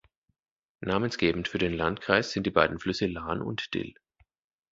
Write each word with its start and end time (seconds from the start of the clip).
Namensgebend 0.79 1.47
für 1.47 1.59
den 1.59 1.73
Landkreis 1.73 2.31
sind 2.31 2.47
die 2.47 2.49
beiden 2.49 2.79
Flüsse 2.79 3.05
Lahn 3.05 3.39
und 3.39 3.71
Dill. 3.75 3.93